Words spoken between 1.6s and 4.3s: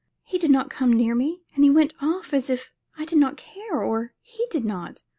went off as if I did not care or